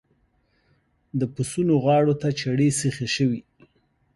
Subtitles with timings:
[1.19, 3.41] د پسونو غاړو ته چړې سيخې شوې.